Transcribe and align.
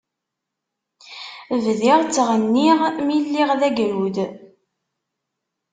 Bdiɣ 1.63 1.99
ttɣenniɣ 2.03 2.79
mi 3.05 3.15
lliɣ 3.25 3.49
d 3.59 3.61
agrud. 3.67 4.17